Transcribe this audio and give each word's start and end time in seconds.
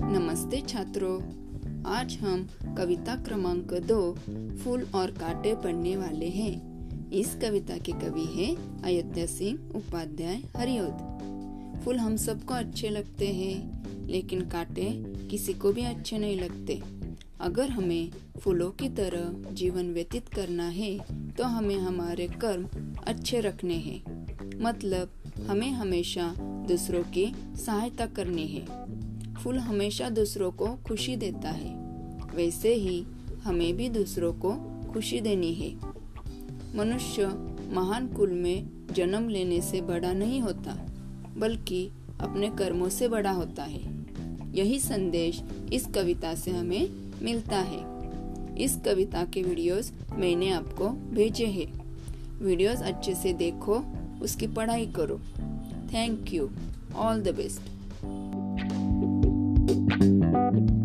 नमस्ते 0.00 0.60
छात्रों। 0.60 1.84
आज 1.86 2.16
हम 2.16 2.46
कविता 2.76 3.14
क्रमांक 3.16 3.72
दो, 3.82 4.00
फूल 4.56 4.86
और 4.94 5.10
कांटे 5.10 5.54
पढ़ने 5.54 5.96
वाले 5.96 6.28
हैं। 6.28 7.10
इस 7.10 7.34
कविता 7.34 7.78
के 7.78 7.92
कवि 7.92 8.24
हैं 8.24 8.82
अयोध्या 8.82 9.26
सिंह 9.26 9.58
उपाध्याय 9.76 10.42
हरिओद। 10.56 11.80
फूल 11.84 11.96
हम 11.96 12.16
सबको 12.16 12.54
अच्छे 12.54 12.88
लगते 12.88 13.26
हैं, 13.26 14.06
लेकिन 14.06 14.40
कांटे 14.40 14.90
किसी 15.28 15.52
को 15.52 15.72
भी 15.72 15.82
अच्छे 15.82 16.18
नहीं 16.18 16.38
लगते। 16.40 16.80
अगर 17.40 17.70
हमें 17.70 18.10
फूलों 18.40 18.70
की 18.70 18.88
तरह 18.88 19.52
जीवन 19.54 19.92
व्यतीत 19.92 20.28
करना 20.28 20.68
है 20.68 20.98
तो 21.30 21.44
हमें 21.44 21.76
हमारे 21.76 22.26
कर्म 22.26 22.68
अच्छे 23.06 23.40
रखने 23.40 23.74
हैं। 23.74 24.60
मतलब 24.62 25.10
हमें 25.48 25.70
हमेशा 25.70 26.34
दूसरों 26.68 27.02
की 27.04 27.32
सहायता 27.66 28.06
करनी 28.06 28.46
है। 28.46 29.17
फूल 29.38 29.58
हमेशा 29.58 30.10
दूसरों 30.10 30.50
को 30.50 30.66
खुशी 30.66 31.16
देता 31.16 31.50
है। 31.50 31.74
वैसे 32.34 32.74
ही 32.74 33.04
हमें 33.42 33.76
भी 33.76 33.88
दूसरों 33.88 34.32
को 34.32 34.52
खुशी 34.92 35.20
देनी 35.20 35.54
है। 35.54 35.74
मनुष्य 36.76 37.26
महान 37.72 38.08
कुल 38.08 38.32
में 38.32 38.70
जन्म 38.92 39.28
लेने 39.28 39.60
से 39.60 39.80
बड़ा 39.80 40.12
नहीं 40.12 40.40
होता, 40.40 40.86
बल्कि 41.36 41.90
अपने 42.20 42.50
कर्मों 42.50 42.88
से 42.88 43.08
बड़ा 43.08 43.30
होता 43.30 43.62
है। 43.62 44.06
यही 44.54 44.78
संदेश 44.78 45.42
इस 45.72 45.86
कविता 45.86 46.34
से 46.34 46.50
हमें 46.50 46.90
मिलता 47.22 47.56
है। 47.56 47.98
इस 48.58 48.76
कविता 48.76 49.24
के 49.24 49.42
वीडियोस 49.42 49.92
मैंने 50.12 50.50
आपको 50.50 50.88
भेजे 50.88 51.46
हैं। 51.46 51.96
वीडियोस 52.38 52.80
अच्छे 52.82 53.14
से 53.14 53.32
देखो, 53.32 53.84
उसकी 54.22 54.46
पढ़ाई 54.46 54.86
करो। 54.86 55.20
Thank 55.92 56.34
you. 56.34 56.50
All 56.96 57.20
the 57.20 57.28
best. 57.28 57.77
thank 59.88 60.02
you 60.02 60.77